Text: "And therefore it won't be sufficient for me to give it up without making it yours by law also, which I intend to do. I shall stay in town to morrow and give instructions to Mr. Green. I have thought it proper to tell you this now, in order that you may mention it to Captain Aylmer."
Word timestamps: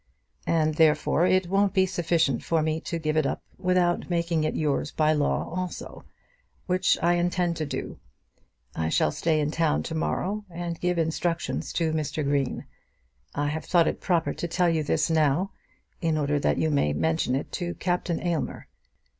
"And 0.47 0.73
therefore 0.73 1.27
it 1.27 1.45
won't 1.47 1.75
be 1.75 1.85
sufficient 1.85 2.41
for 2.43 2.63
me 2.63 2.79
to 2.81 2.97
give 2.97 3.15
it 3.15 3.27
up 3.27 3.43
without 3.59 4.09
making 4.09 4.43
it 4.43 4.55
yours 4.55 4.89
by 4.89 5.13
law 5.13 5.47
also, 5.55 6.05
which 6.65 6.97
I 7.03 7.13
intend 7.13 7.55
to 7.57 7.67
do. 7.67 7.99
I 8.75 8.89
shall 8.89 9.11
stay 9.11 9.39
in 9.39 9.51
town 9.51 9.83
to 9.83 9.93
morrow 9.93 10.43
and 10.49 10.79
give 10.79 10.97
instructions 10.97 11.71
to 11.73 11.93
Mr. 11.93 12.23
Green. 12.23 12.65
I 13.35 13.49
have 13.49 13.65
thought 13.65 13.87
it 13.87 14.01
proper 14.01 14.33
to 14.33 14.47
tell 14.47 14.71
you 14.71 14.81
this 14.81 15.07
now, 15.07 15.51
in 16.01 16.17
order 16.17 16.39
that 16.39 16.57
you 16.57 16.71
may 16.71 16.93
mention 16.93 17.35
it 17.35 17.51
to 17.51 17.75
Captain 17.75 18.19
Aylmer." 18.19 18.67